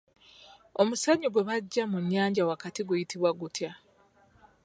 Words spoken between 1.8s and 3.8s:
mu nnyanja wakati guyitibwa gutya?